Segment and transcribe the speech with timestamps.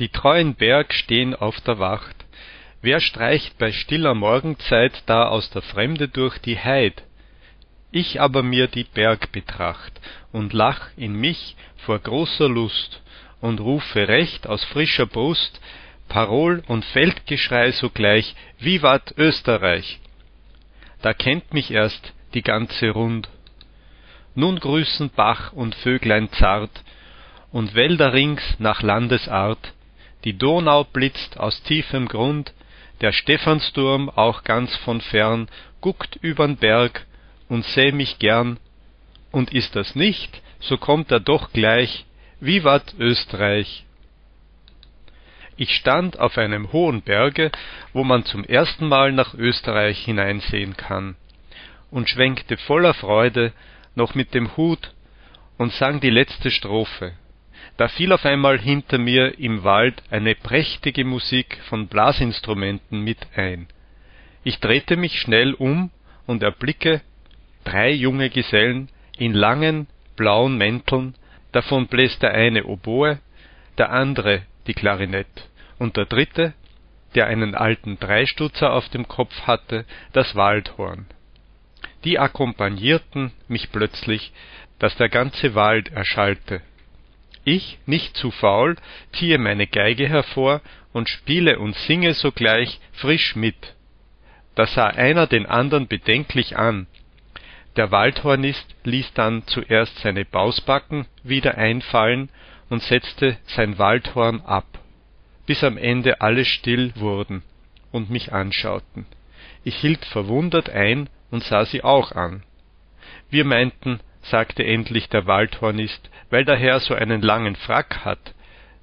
[0.00, 2.16] Die treuen Berg stehen auf der Wacht.
[2.80, 7.02] Wer streicht bei stiller Morgenzeit da aus der Fremde durch die Heid?
[7.92, 10.00] Ich aber mir die Berg betracht
[10.32, 13.02] und lach in mich vor großer Lust
[13.42, 15.60] und rufe recht aus frischer Brust
[16.08, 19.98] Parol und Feldgeschrei sogleich Vivat Österreich!
[21.02, 23.28] Da kennt mich erst die ganze Rund.
[24.34, 26.84] Nun grüßen Bach und Vöglein zart
[27.52, 29.74] und Wälder rings nach Landesart
[30.24, 32.52] die Donau blitzt aus tiefem Grund,
[33.00, 35.48] der Stephansturm auch ganz von fern
[35.80, 37.06] guckt übern Berg
[37.48, 38.58] und säh mich gern,
[39.32, 42.04] und ist das nicht, so kommt er doch gleich,
[42.40, 43.84] Vivat Österreich!
[45.56, 47.50] Ich stand auf einem hohen Berge,
[47.92, 51.16] wo man zum erstenmal nach Österreich hineinsehen kann,
[51.90, 53.52] und schwenkte voller Freude
[53.94, 54.92] noch mit dem Hut
[55.58, 57.12] und sang die letzte Strophe
[57.76, 63.68] da fiel auf einmal hinter mir im Wald eine prächtige Musik von Blasinstrumenten mit ein.
[64.44, 65.90] Ich drehte mich schnell um
[66.26, 67.00] und erblicke
[67.64, 69.86] drei junge Gesellen in langen,
[70.16, 71.14] blauen Mänteln,
[71.52, 73.18] davon bläs der eine Oboe,
[73.78, 76.52] der andere die Klarinett und der dritte,
[77.14, 81.06] der einen alten Dreistutzer auf dem Kopf hatte, das Waldhorn.
[82.04, 84.32] Die akkompagnierten mich plötzlich,
[84.78, 86.62] dass der ganze Wald erschallte
[87.44, 88.76] ich, nicht zu faul,
[89.12, 90.60] ziehe meine Geige hervor
[90.92, 93.74] und spiele und singe sogleich frisch mit.
[94.54, 96.86] Da sah einer den andern bedenklich an.
[97.76, 102.28] Der Waldhornist ließ dann zuerst seine Bausbacken wieder einfallen
[102.68, 104.66] und setzte sein Waldhorn ab,
[105.46, 107.42] bis am Ende alle still wurden
[107.92, 109.06] und mich anschauten.
[109.64, 112.42] Ich hielt verwundert ein und sah sie auch an.
[113.30, 118.34] Wir meinten, sagte endlich der Waldhornist, weil der Herr so einen langen Frack hat.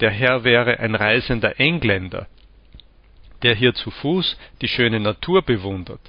[0.00, 2.26] Der Herr wäre ein reisender Engländer,
[3.42, 6.00] der hier zu Fuß die schöne Natur bewundert.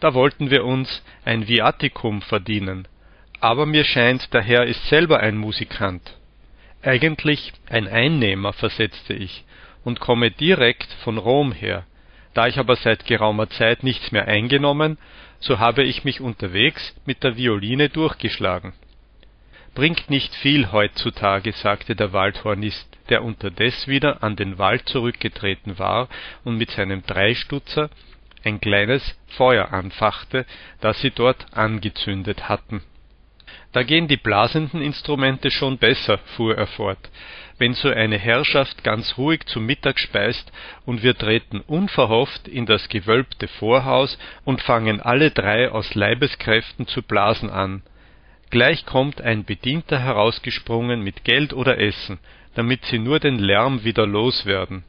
[0.00, 2.86] Da wollten wir uns ein Viaticum verdienen.
[3.40, 6.16] Aber mir scheint, der Herr ist selber ein Musikant.
[6.82, 9.44] Eigentlich ein Einnehmer, versetzte ich,
[9.84, 11.86] und komme direkt von Rom her.
[12.34, 14.98] Da ich aber seit geraumer Zeit nichts mehr eingenommen,
[15.40, 18.72] so habe ich mich unterwegs mit der Violine durchgeschlagen.
[19.74, 26.08] Bringt nicht viel heutzutage, sagte der Waldhornist, der unterdes wieder an den Wald zurückgetreten war
[26.44, 27.90] und mit seinem Dreistutzer
[28.44, 30.46] ein kleines Feuer anfachte,
[30.80, 32.82] das sie dort angezündet hatten.
[33.72, 37.10] Da gehen die blasenden Instrumente schon besser, fuhr er fort,
[37.58, 40.50] wenn so eine Herrschaft ganz ruhig zu Mittag speist,
[40.86, 47.02] und wir treten unverhofft in das gewölbte Vorhaus und fangen alle drei aus Leibeskräften zu
[47.02, 47.82] blasen an.
[48.50, 52.18] Gleich kommt ein Bedienter herausgesprungen mit Geld oder Essen,
[52.54, 54.84] damit sie nur den Lärm wieder los werden.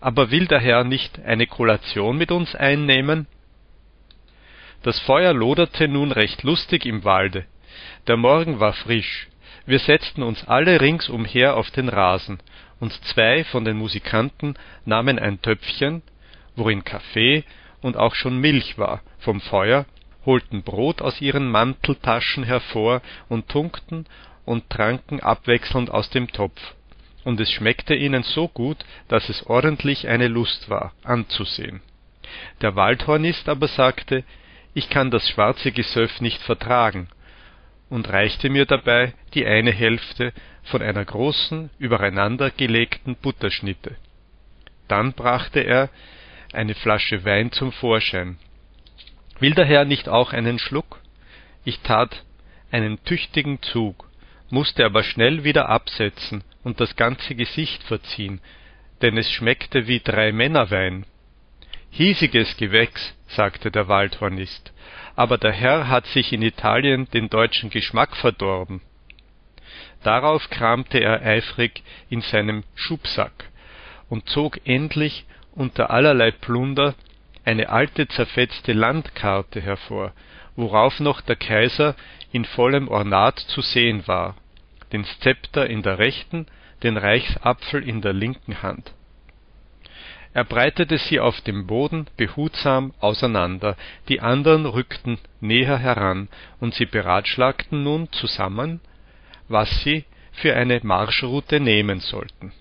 [0.00, 3.26] Aber will der Herr nicht eine Kollation mit uns einnehmen?
[4.82, 7.44] Das Feuer loderte nun recht lustig im Walde.
[8.06, 9.28] Der Morgen war frisch,
[9.66, 12.38] wir setzten uns alle ringsumher auf den Rasen,
[12.80, 16.02] und zwei von den Musikanten nahmen ein Töpfchen,
[16.56, 17.44] worin Kaffee
[17.80, 19.86] und auch schon Milch war, vom Feuer,
[20.24, 24.06] holten Brot aus ihren Manteltaschen hervor und tunkten
[24.44, 26.74] und tranken abwechselnd aus dem Topf,
[27.24, 28.78] und es schmeckte ihnen so gut,
[29.08, 31.82] dass es ordentlich eine Lust war, anzusehen.
[32.62, 34.24] Der Waldhornist aber sagte,
[34.74, 37.08] ich kann das schwarze Gesöff nicht vertragen,
[37.90, 40.32] und reichte mir dabei die eine Hälfte
[40.64, 43.96] von einer großen, übereinander gelegten Butterschnitte.
[44.88, 45.90] Dann brachte er
[46.52, 48.38] eine Flasche Wein zum Vorschein.
[49.38, 51.00] Will der Herr nicht auch einen Schluck?
[51.64, 52.24] Ich tat
[52.70, 54.08] einen tüchtigen Zug,
[54.50, 58.40] musste aber schnell wieder absetzen und das ganze Gesicht verziehen,
[59.02, 61.04] denn es schmeckte wie Drei-Männer-Wein.
[61.90, 64.72] Hiesiges Gewächs, sagte der Waldhornist,
[65.16, 68.82] aber der Herr hat sich in Italien den deutschen Geschmack verdorben.
[70.02, 73.50] Darauf kramte er eifrig in seinem Schubsack
[74.08, 76.94] und zog endlich unter allerlei Plunder
[77.44, 80.12] eine alte zerfetzte Landkarte hervor,
[80.54, 81.96] worauf noch der Kaiser
[82.30, 84.36] in vollem Ornat zu sehen war,
[84.92, 86.46] den Szepter in der rechten,
[86.82, 88.92] den Reichsapfel in der linken Hand
[90.34, 93.76] er breitete sie auf dem Boden behutsam auseinander,
[94.08, 96.28] die andern rückten näher heran,
[96.60, 98.80] und sie beratschlagten nun zusammen,
[99.48, 102.52] was sie für eine Marschroute nehmen sollten.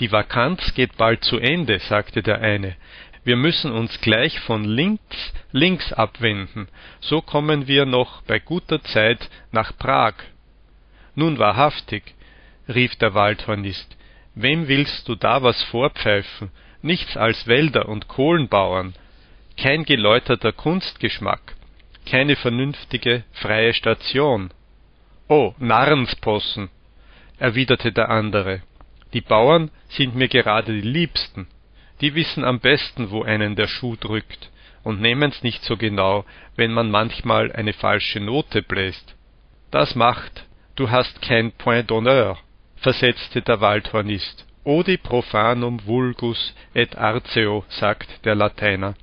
[0.00, 2.74] »Die Vakanz geht bald zu Ende«, sagte der eine,
[3.22, 6.68] »wir müssen uns gleich von links links abwenden,
[7.00, 10.14] so kommen wir noch bei guter Zeit nach Prag.«
[11.14, 12.14] »Nun wahrhaftig«,
[12.66, 13.96] rief der Waldhornist,
[14.34, 16.50] Wem willst du da was vorpfeifen?
[16.84, 18.92] Nichts als Wälder und Kohlenbauern.
[19.56, 21.56] Kein geläuterter Kunstgeschmack.
[22.04, 24.50] Keine vernünftige, freie Station.
[25.26, 26.68] Oh, Narrenspossen,
[27.38, 28.60] erwiderte der andere.
[29.14, 31.46] Die Bauern sind mir gerade die liebsten.
[32.02, 34.50] Die wissen am besten, wo einen der Schuh drückt
[34.82, 39.16] und nehmen's nicht so genau, wenn man manchmal eine falsche Note bläst.
[39.70, 40.44] Das macht,
[40.76, 42.36] du hast kein Point d'honneur,
[42.76, 44.44] versetzte der Waldhornist.
[44.64, 48.94] Odi profanum vulgus et arceo, sagt der Lateiner.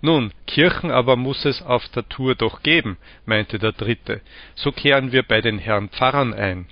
[0.00, 4.20] Nun, Kirchen aber muss es auf der Tour doch geben, meinte der Dritte,
[4.54, 6.66] so kehren wir bei den Herrn Pfarrern ein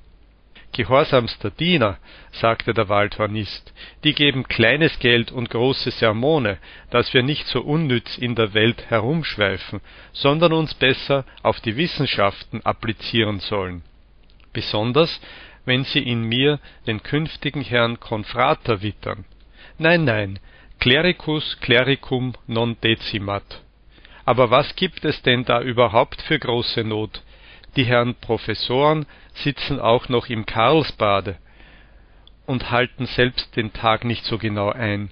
[0.77, 1.99] gehorsamster Diener,
[2.33, 3.73] sagte der Waldhornist,
[4.05, 6.59] die geben kleines Geld und große Sermone,
[6.91, 9.81] dass wir nicht so unnütz in der Welt herumschweifen,
[10.13, 13.83] sondern uns besser auf die Wissenschaften applizieren sollen.
[14.53, 15.21] Besonders,
[15.67, 19.27] wenn sie in mir den künftigen Herrn Confrater wittern.
[19.77, 20.39] Nein, nein,
[20.81, 23.63] clericus clericum non decimat.
[24.25, 27.23] Aber was gibt es denn da überhaupt für große Not?
[27.77, 31.37] Die Herren Professoren sitzen auch noch im Karlsbade
[32.47, 35.11] und halten selbst den Tag nicht so genau ein.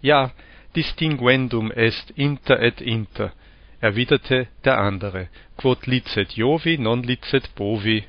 [0.00, 0.30] Ja,
[0.76, 3.32] distinguendum est inter et inter,
[3.80, 8.04] erwiderte der andere, quod licet Jovi non licet bovi.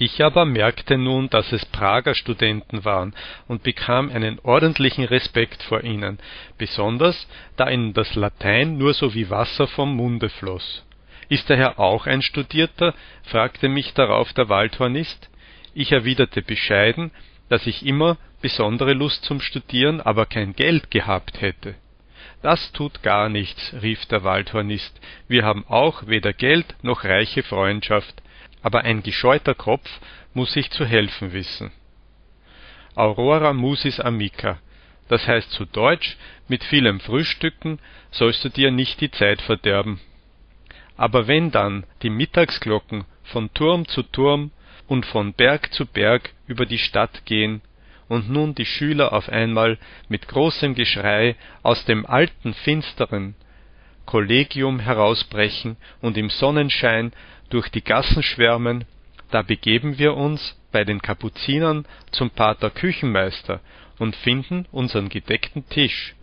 [0.00, 3.16] Ich aber merkte nun, dass es Prager Studenten waren
[3.48, 6.20] und bekam einen ordentlichen Respekt vor ihnen,
[6.56, 10.86] besonders da ihnen das Latein nur so wie Wasser vom Munde floß.
[11.28, 12.94] Ist der Herr auch ein Studierter?
[13.24, 15.28] fragte mich darauf der Waldhornist.
[15.74, 17.10] Ich erwiderte bescheiden,
[17.48, 21.74] dass ich immer besondere Lust zum Studieren, aber kein Geld gehabt hätte.
[22.40, 28.22] Das tut gar nichts, rief der Waldhornist, wir haben auch weder Geld noch reiche Freundschaft,
[28.68, 29.88] aber ein gescheuter Kopf
[30.34, 31.72] muss sich zu helfen wissen.
[32.94, 34.58] Aurora musis amica,
[35.08, 36.18] das heißt zu Deutsch,
[36.48, 37.78] mit vielem Frühstücken
[38.10, 40.00] sollst du dir nicht die Zeit verderben
[40.98, 44.50] aber wenn dann die Mittagsglocken von Turm zu Turm
[44.88, 47.62] und von Berg zu Berg über die Stadt gehen
[48.08, 49.78] und nun die Schüler auf einmal
[50.08, 53.36] mit großem Geschrei aus dem alten finsteren
[54.08, 57.12] Kollegium herausbrechen und im Sonnenschein
[57.50, 58.86] durch die Gassen schwärmen,
[59.30, 63.60] da begeben wir uns bei den Kapuzinern zum Pater Küchenmeister
[63.98, 66.14] und finden unseren gedeckten Tisch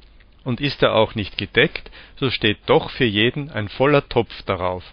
[0.43, 4.83] und ist er auch nicht gedeckt, so steht doch für jeden ein voller Topf darauf.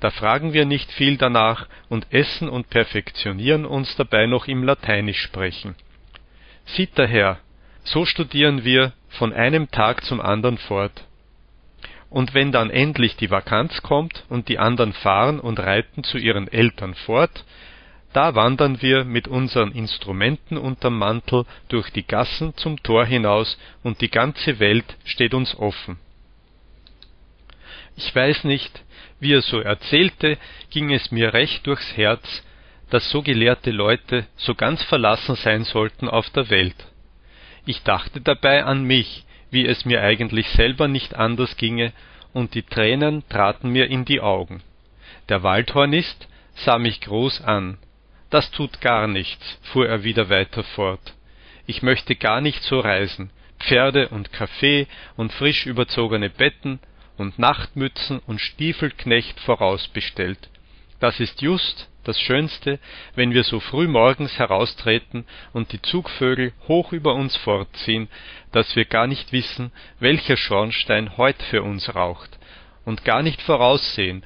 [0.00, 5.74] Da fragen wir nicht viel danach und essen und perfektionieren uns dabei noch im Lateinischsprechen.
[6.64, 7.40] Sieht daher,
[7.84, 11.04] so studieren wir von einem Tag zum andern fort.
[12.12, 16.46] Und wenn dann endlich die Vakanz kommt und die andern fahren und reiten zu ihren
[16.46, 17.46] Eltern fort,
[18.12, 24.02] da wandern wir mit unseren Instrumenten unterm Mantel durch die Gassen zum Tor hinaus, und
[24.02, 25.98] die ganze Welt steht uns offen.
[27.96, 28.82] Ich weiß nicht,
[29.18, 30.36] wie er so erzählte,
[30.68, 32.44] ging es mir recht durchs Herz,
[32.90, 36.76] dass so gelehrte Leute so ganz verlassen sein sollten auf der Welt.
[37.64, 41.92] Ich dachte dabei an mich, wie es mir eigentlich selber nicht anders ginge,
[42.32, 44.62] und die Tränen traten mir in die Augen.
[45.28, 47.78] Der Waldhornist sah mich groß an,
[48.30, 51.14] das tut gar nichts, fuhr er wieder weiter fort.
[51.66, 53.30] Ich möchte gar nicht so reisen.
[53.60, 56.80] Pferde und Kaffee und frisch überzogene Betten
[57.18, 60.48] und Nachtmützen und Stiefelknecht vorausbestellt.
[61.02, 62.78] Das ist just das Schönste,
[63.16, 68.06] wenn wir so früh morgens heraustreten und die Zugvögel hoch über uns fortziehen,
[68.52, 72.38] dass wir gar nicht wissen, welcher Schornstein heut für uns raucht,
[72.84, 74.22] und gar nicht voraussehen,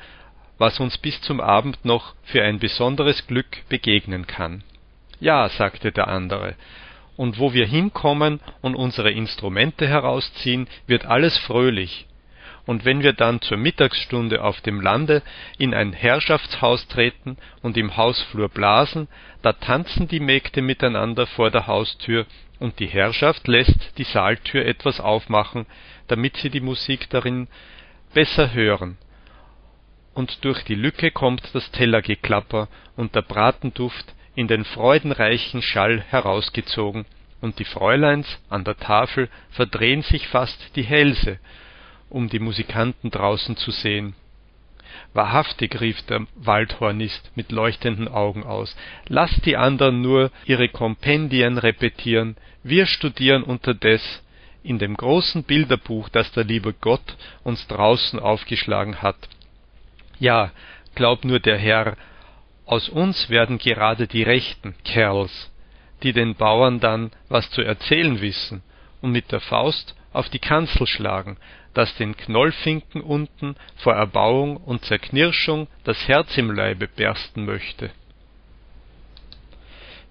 [0.59, 4.63] was uns bis zum Abend noch für ein besonderes Glück begegnen kann.
[5.19, 6.57] Ja, sagte der andere,
[7.17, 12.07] und wo wir hinkommen und unsere Instrumente herausziehen, wird alles fröhlich.
[12.67, 15.23] Und wenn wir dann zur Mittagsstunde auf dem Lande
[15.57, 19.09] in ein Herrschaftshaus treten und im Hausflur blasen,
[19.43, 22.27] da tanzen die Mägde miteinander vor der Haustür,
[22.59, 25.67] und die Herrschaft lässt die Saaltür etwas aufmachen,
[26.09, 27.49] damit sie die Musik darin
[28.15, 28.97] besser hören,
[30.15, 37.05] und durch die Lücke kommt das Tellergeklapper und der Bratenduft in den freudenreichen Schall herausgezogen,
[37.43, 41.39] und die Fräuleins an der Tafel verdrehen sich fast die Hälse,
[42.09, 44.15] um die Musikanten draußen zu sehen.
[45.13, 48.77] Wahrhaftig, rief der Waldhornist mit leuchtenden Augen aus,
[49.09, 54.23] lasst die andern nur ihre Kompendien repetieren, wir studieren unterdes
[54.63, 59.17] in dem großen Bilderbuch, das der liebe Gott uns draußen aufgeschlagen hat,
[60.19, 60.51] ja,
[60.95, 61.97] glaub nur der Herr,
[62.65, 65.53] aus uns werden gerade die rechten Kerls,
[66.03, 68.63] die den Bauern dann was zu erzählen wissen
[69.03, 71.37] und mit der Faust auf die Kanzel schlagen,
[71.77, 77.91] dass den Knollfinken unten vor Erbauung und Zerknirschung das Herz im Leibe bersten möchte.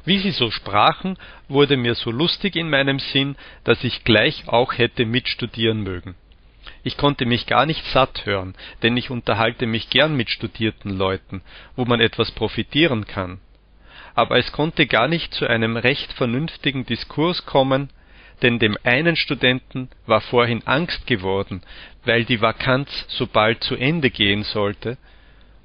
[0.05, 1.17] Wie sie so sprachen,
[1.48, 6.13] wurde mir so lustig in meinem Sinn, dass ich gleich auch hätte mitstudieren mögen.
[6.84, 8.53] Ich konnte mich gar nicht satt hören,
[8.84, 11.41] denn ich unterhalte mich gern mit studierten Leuten,
[11.75, 13.39] wo man etwas profitieren kann.
[14.13, 17.89] Aber es konnte gar nicht zu einem recht vernünftigen Diskurs kommen,
[18.42, 21.62] denn dem einen Studenten war vorhin Angst geworden,
[22.04, 24.98] weil die Vakanz so bald zu Ende gehen sollte,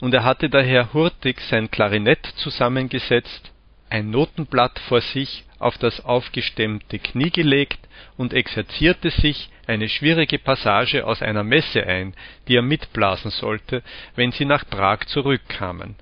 [0.00, 3.53] und er hatte daher hurtig sein Klarinett zusammengesetzt,
[3.91, 7.81] ein Notenblatt vor sich auf das aufgestemmte Knie gelegt
[8.17, 12.15] und exerzierte sich eine schwierige Passage aus einer Messe ein,
[12.49, 13.83] die er mitblasen sollte,
[14.15, 15.97] wenn sie nach Prag zurückkamen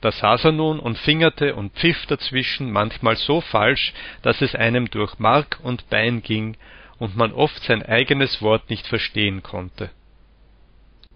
[0.00, 3.92] da saß er nun und fingerte und pfiff dazwischen manchmal so falsch,
[4.22, 6.56] dass es einem durch Mark und Bein ging
[6.98, 9.90] und man oft sein eigenes Wort nicht verstehen konnte